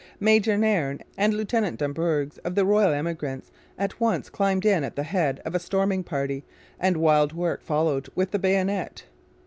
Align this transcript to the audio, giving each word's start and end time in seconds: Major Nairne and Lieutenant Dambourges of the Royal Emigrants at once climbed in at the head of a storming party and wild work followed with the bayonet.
Major 0.19 0.57
Nairne 0.57 1.03
and 1.15 1.31
Lieutenant 1.35 1.77
Dambourges 1.77 2.39
of 2.39 2.55
the 2.55 2.65
Royal 2.65 2.91
Emigrants 2.91 3.51
at 3.77 3.99
once 4.01 4.31
climbed 4.31 4.65
in 4.65 4.83
at 4.83 4.95
the 4.95 5.03
head 5.03 5.39
of 5.45 5.53
a 5.53 5.59
storming 5.59 6.03
party 6.03 6.43
and 6.79 6.97
wild 6.97 7.33
work 7.33 7.61
followed 7.61 8.09
with 8.15 8.31
the 8.31 8.39
bayonet. 8.39 9.03